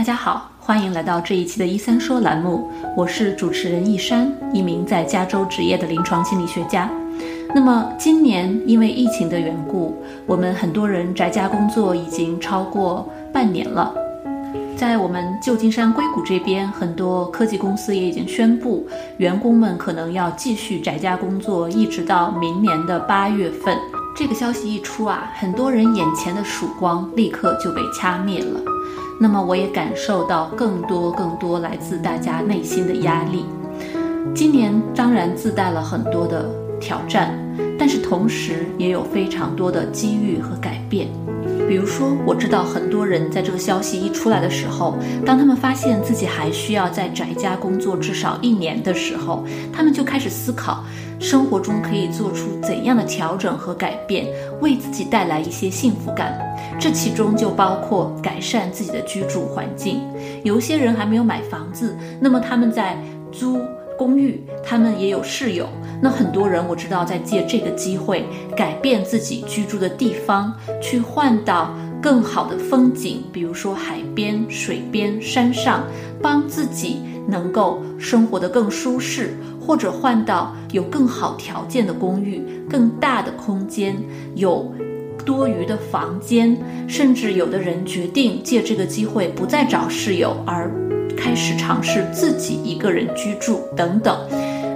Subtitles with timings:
[0.00, 6.90] 大家好，欢迎来到这一期的“一三说”栏目，我是主持人易山，一名在加州执业的临床心理学家。
[7.54, 9.94] 那么今年因为疫情的缘故，
[10.26, 13.92] 我们很多人宅家工作已经超过半年了。
[14.74, 18.88] 在我们旧金山硅谷这边，很多科技公司也已经宣布，
[19.18, 23.76] 员工们可能要继续宅家工作，一直到明年的八月份。
[24.16, 28.58] 这个消息一出啊，很多人眼前的曙光立刻就被掐灭了。
[29.22, 33.44] 那么我也感受到更多更多来自大家内心的压力。
[34.34, 36.48] 今年当然自带了很多的
[36.80, 37.38] 挑战，
[37.78, 41.06] 但是同时也有非常多的机遇和改变。
[41.68, 50.82] 比如说，我知道很多人在这个消息一出来的时候，当他们发现自己还需要在宅家工作至少一年的时候，他们就开始思考
[51.20, 54.26] 生活中可以做出怎样的调整和改变，
[54.62, 56.40] 为自己带来一些幸福感。
[56.80, 60.00] 这其中就包括改善自己的居住环境。
[60.42, 62.96] 有些人还没有买房子，那么他们在
[63.30, 63.60] 租
[63.98, 65.68] 公寓，他们也有室友。
[66.00, 68.24] 那很多人我知道在借这个机会
[68.56, 75.84] 改变自己居住的地方，去换到更好的风景，比如说海边、水边、山上，
[76.22, 79.34] 帮自己能够生活得更舒适，
[79.70, 83.94] 或者换到有更好条件的公寓、更大的空间、
[84.34, 84.68] 有
[85.24, 90.68] 多余的房间，甚至有的人决定借这个机会不再找室友，而
[91.16, 94.18] 开始尝试自己一个人居住等等。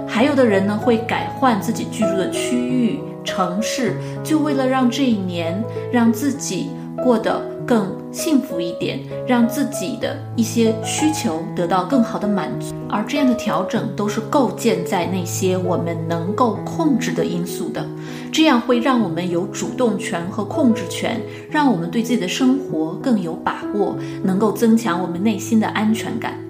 [0.07, 6.69] 还有的人呢，会改换自己居住的区域、城市，就为了让这一年让自己
[7.03, 12.73] 过得更幸福一点，让自己的一些需求得到更好的满足。
[12.87, 17.85] 而这样的调整都是构建在那些我们能够控制的因素的，
[18.31, 26.44] 这样会让我们有主动权和控制权，让我们对自己的生活更有把握，能够增强我们内心的安全感。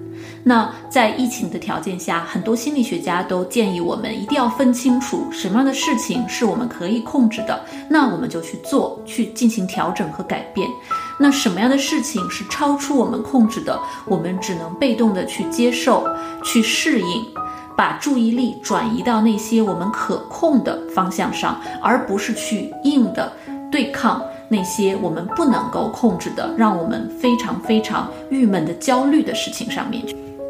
[0.48, 10.68] 那在疫情的条件下，很多心理学家都建议我们一定要分清楚什么样的事情是我们可以控制的，那我们就去做，去进行调整和改变。
[11.18, 16.06] 那什么样的事情是超出我们控制的，我们只能被动的去接受、
[16.44, 17.26] 去适应，
[17.76, 23.32] 把注意力转移到那些我们可控的方向上，而不是去硬的
[23.68, 30.04] 对抗那些我们不能够控制的，让我们非常非常郁闷的焦虑的事情上面。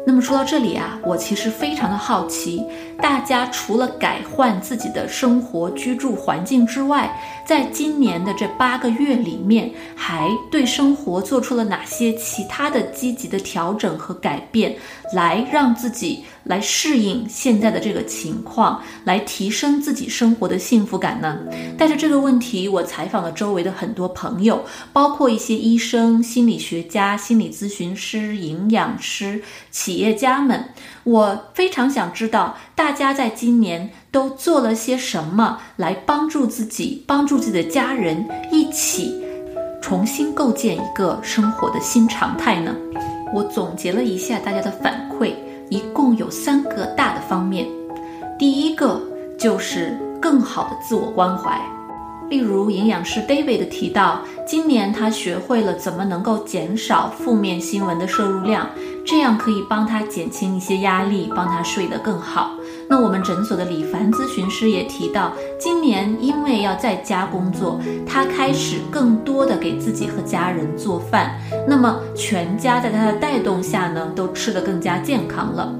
[0.07, 2.63] 那么说到这里啊，我其实非常的好奇，
[3.01, 7.13] 大家除了改换自己的生活居住环境之外，
[7.45, 14.73] 在今年的这八个月里面，还对生活做出了哪些其他的积极的调整和改变，
[15.11, 21.37] 来让自己来适应现在的这个情况，来提升自己生活的幸福感呢？
[21.77, 24.63] 带着这个问题，我采访了周围的很多朋友，
[24.93, 29.97] 包括一些医生、心理学家、心理咨询师、营养师、企。
[29.97, 30.63] 业家们，
[31.03, 39.19] 我非常想知道大家在今年都做了些什么，来帮助自己、帮助自己的家人，一起
[39.81, 42.75] 重新构建一个生活的新常态呢？
[43.33, 45.33] 我总结了一下大家的反馈，
[45.69, 47.67] 一共有三个大的方面。
[48.37, 49.01] 第一个
[49.37, 51.59] 就是更好的自我关怀。
[52.29, 58.67] 例如，营养师 David 提到，今年他学会了怎么能够减少负面新闻的摄入量，
[59.05, 62.51] 这样可以帮他减轻一些压力，帮他睡得更好。
[62.89, 71.37] 那我们诊所的李凡咨询师也提到，今年因为要在家工作，他开始更多的给自己和家人做饭，
[71.67, 75.73] 那么全家在他的带动下呢，都吃得更加健康了。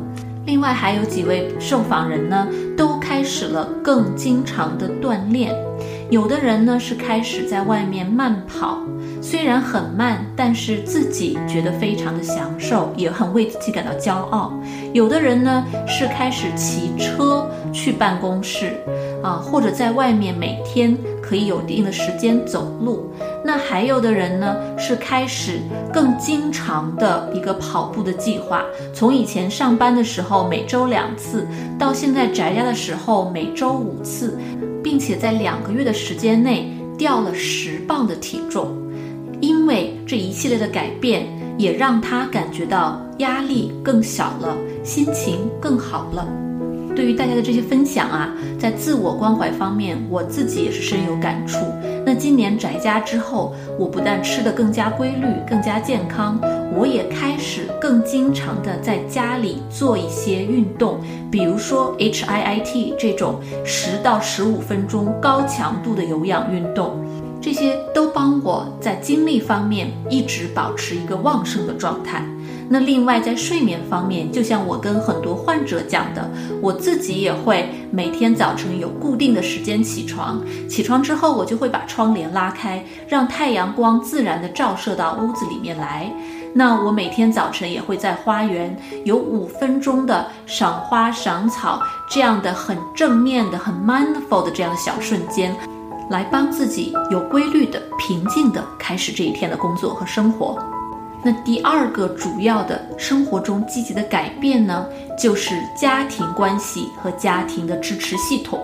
[0.45, 2.47] 另外还有几位受访人呢，
[2.78, 5.53] 都开始了更经常的锻炼。
[6.09, 8.79] 有的人呢是开始在外面慢跑，
[9.29, 14.53] 虽然很慢，但是自己觉得非常的享受，也很为自己感到骄傲。
[14.93, 18.77] 有的人呢是开始骑车去办公室，
[19.21, 23.11] 啊，或者在外面每天可以有一定的时间走路。
[23.43, 25.59] 那还有的人呢是开始
[25.91, 28.63] 更经常的一个跑步的计划，
[28.94, 31.45] 从以前上班的时候每周两次，
[31.77, 34.39] 到现在宅家的时候每周五次。
[34.81, 38.73] 并且在两个月的时间内掉了十磅的体重，
[39.39, 41.25] 因为这一系列的改变，
[41.57, 46.28] 也让他感觉到压力更小了，心情更好了。
[46.95, 51.60] 对于大家的这些分享啊，在自我关怀方面，我自己也是深有感触。
[52.04, 56.40] 那今年宅家之后，我不但吃得更加规律、更加健康，
[56.74, 61.00] 我也开始更经常的在家里做一些运动，
[61.30, 66.98] 比如说 H I I T 这种十到十五分钟高强度的有氧运动，
[67.47, 72.21] 这些都帮我在精力方面一直保持一个旺盛的状态。
[72.67, 76.29] 那另外在睡眠方面，就像我跟很多患者讲的，
[76.61, 86.11] 我自己也会每天早晨有固定的时间起床，起床之后我就会把窗帘拉开，让太阳光自然的照射到屋子里面来。
[86.53, 95.55] 那我每天早晨也会在花园有五分钟的赏花赏草这样的很正面的、很 mindful 的这样的小瞬间，
[96.09, 100.57] 来帮自己有规律的、平静的开始这一天的工作和生活。
[101.24, 104.86] 那第二个主要的生活中积极的改变呢，
[105.18, 108.59] 就是家庭关系和家庭的支持系统。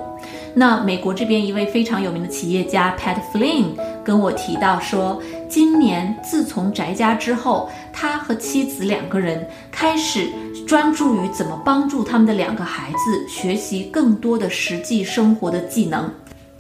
[0.56, 5.20] 那美国这边一位非常有名的企业家 Pat Flynn 跟我提到说，
[5.50, 10.30] 今年自从宅家之后，他和妻子两个人开始
[10.68, 16.10] 专注于怎么帮助他们的两个孩子学习更多的实际生活的技能。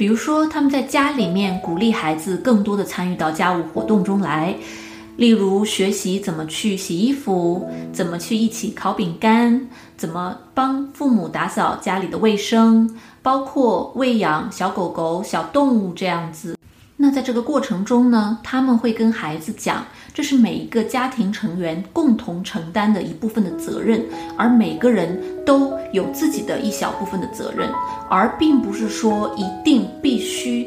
[0.04, 4.54] 比如说，他们在家里面鼓励孩子更多的参与到家务活动中来，
[5.16, 9.66] 例如学习怎么去洗衣服，怎么去一起烤饼干，
[9.96, 12.98] 怎么帮父母打扫家里的卫生。
[13.22, 16.58] 包括喂养小狗狗、小动物这样子。
[16.96, 24.02] 那在这个过程中呢，他们会跟孩子讲，这是每一个家庭成员共同承担的一部分的责任，
[24.38, 27.68] 而每个人都有自己的一小部分的责任，
[28.10, 30.66] 而并不是说一定必须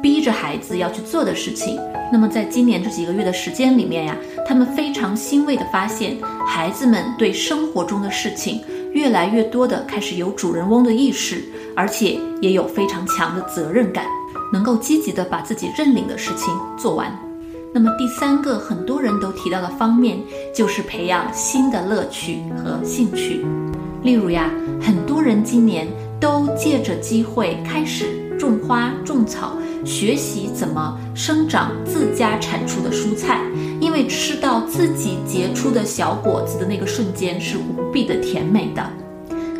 [0.00, 1.78] 逼着孩子要去做的事情。
[2.12, 4.16] 那么在今年这几个月的时间里面呀，
[4.46, 6.16] 他们非常欣慰地发现，
[6.46, 8.62] 孩子们对生活中的事情
[8.92, 11.42] 越来越多的开始有主人翁的意识。
[11.76, 14.06] 而且也有非常强的责任感，
[14.54, 17.12] 能够积极的把自己认领的事情做完。
[17.72, 20.16] 那么第三个很多人都提到的方面，
[20.54, 23.44] 就是培养新的乐趣和兴趣。
[24.04, 24.48] 例如呀，
[24.80, 25.88] 很多人今年
[26.20, 28.06] 都借着机会开始
[28.38, 33.40] 种花种草，学习怎么生长自家产出的蔬菜，
[33.80, 38.88] 因为吃到自己结出的小果子的那个瞬间是无比的甜美的。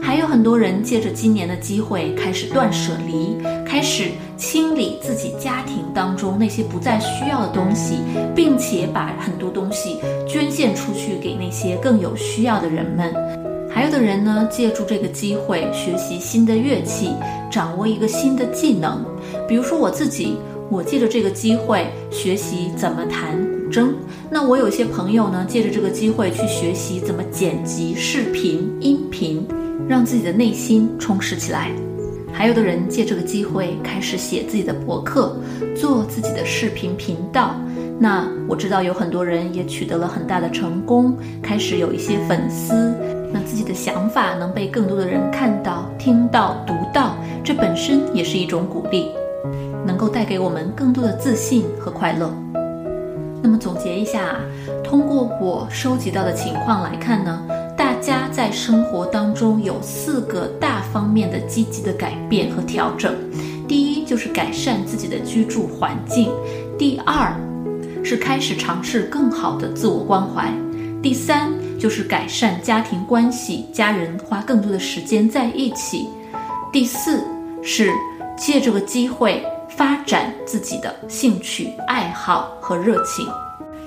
[0.04, 7.96] 还有很多人借着今年的机会开始断舍离，开始清理自己家庭当中那些不再需要的东西，
[8.36, 9.96] 并且把很多东西
[10.28, 13.14] 捐献出去给那些更有需要的人们。
[13.70, 17.08] 还有的人呢，借助这个机会学习新的乐器，
[17.50, 19.02] 掌握一个新的技能。
[19.48, 20.36] 比如说我自己，
[20.70, 23.88] 我借着这个机会学习怎么弹古筝。
[24.30, 29.00] 那我有些朋友呢，借着这个机会去学习怎么剪辑视频、音。
[29.88, 31.70] 让自己的内心充实起来，
[32.32, 35.36] 还有的人借这个机会开始写自己的博客，
[35.76, 37.54] 做自己的视频频道。
[37.98, 42.92] 那我知道有很多人也取得了很大的成功，开始有一些粉丝，
[43.32, 49.10] 那自己的想法能被更多的人看到、听到、读到，这本身也是一种鼓励，
[49.86, 52.34] 能够带给我们更多的自信和快乐。
[53.40, 54.40] 那么总结一下，
[54.82, 57.43] 通过我收集到的情况来看呢？
[58.04, 63.14] 家在生活当中有四个大方面的积极的改变和调整。
[63.66, 66.28] 第一就是改善自己的居住环境；
[66.78, 67.34] 第二
[68.04, 70.52] 是开始尝试更好的自我关怀；
[71.02, 76.06] 第三就是改善家庭关系，家人花更多的时间在一起；
[76.70, 77.24] 第四
[77.62, 77.90] 是
[78.36, 83.26] 借这个机会发展自己的兴趣爱好和热情。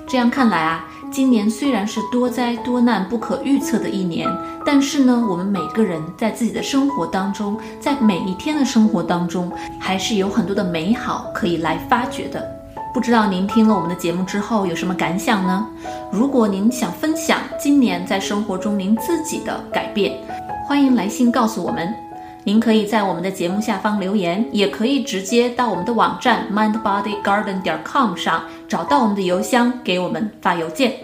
[0.08, 0.84] 这样看来啊。
[1.10, 4.28] 今年虽然是多灾多难、不可预测的一年，
[4.64, 12.46] 但是呢，我们每个人在自己的生活当中，在每一天的生活当中，还是有很多的美好可以来发掘的。
[12.94, 15.66] 不知道您听了我们的节目之后有什么感想呢？
[16.10, 20.18] 如果您想分享今年在生活中您自己的改变，
[20.66, 22.07] 欢迎来信告诉我们。
[22.44, 30.94] 您可以在我们的节目下方留言，也可以直接到我们的网站 mindbodygarden 点 com 上找到我们的邮箱，给我们发邮件。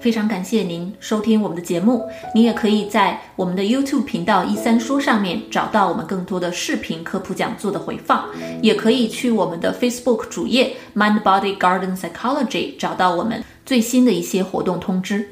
[0.00, 2.04] 非常感谢您收听我们的节目，
[2.34, 8.24] 您也可以在我们的 YouTube 频道一三说上面找到我们更多的视频科普讲座的回放，
[8.60, 15.26] 也可以去我们的 Facebook 主页 mindbodygarden psychology 找到我们最新的一些活动通知。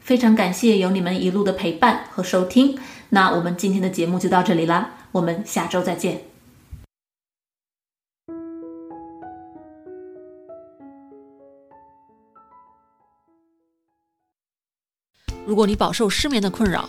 [0.00, 2.76] 非常感谢有你们一路的陪伴和收听。
[3.14, 6.24] 那我们今天的节目就到这里啦，我们下周再见。
[15.44, 16.88] 如果你饱受失眠的困扰，